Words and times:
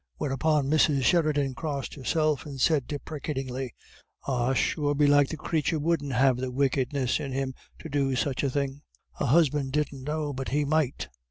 Whereupon 0.17 0.65
Mrs. 0.67 1.03
Sheridan 1.03 1.53
crossed 1.53 1.93
herself 1.93 2.47
and 2.47 2.59
said 2.59 2.87
deprecatingly: 2.87 3.75
"Ah, 4.25 4.55
sure, 4.55 4.95
belike 4.95 5.27
the 5.27 5.37
crathur 5.37 5.77
wouldn't 5.77 6.13
have 6.13 6.37
the 6.37 6.49
wickedness 6.51 7.19
in 7.19 7.33
him 7.33 7.53
to 7.77 7.87
go 7.87 7.99
do 8.09 8.15
such 8.15 8.41
a 8.41 8.49
thing." 8.49 8.81
Her 9.19 9.27
husband 9.27 9.73
didn't 9.73 10.01
know 10.03 10.33
but 10.33 10.49
he 10.49 10.65
might. 10.65 11.07